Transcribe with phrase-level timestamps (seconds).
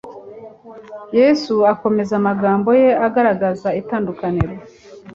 [1.19, 4.53] Yesu akomeza amagambo ye agaragaza itandukaniro